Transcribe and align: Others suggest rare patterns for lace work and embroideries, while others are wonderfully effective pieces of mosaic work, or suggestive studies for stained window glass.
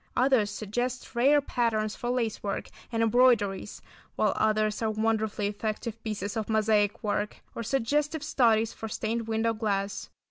Others 0.17 0.49
suggest 0.49 1.13
rare 1.15 1.41
patterns 1.41 1.95
for 1.95 2.09
lace 2.09 2.41
work 2.41 2.69
and 2.91 3.03
embroideries, 3.03 3.83
while 4.15 4.33
others 4.35 4.81
are 4.81 4.89
wonderfully 4.89 5.45
effective 5.45 6.03
pieces 6.03 6.35
of 6.35 6.49
mosaic 6.49 7.03
work, 7.03 7.41
or 7.53 7.61
suggestive 7.61 8.23
studies 8.23 8.73
for 8.73 8.87
stained 8.87 9.27
window 9.27 9.53
glass. 9.53 10.09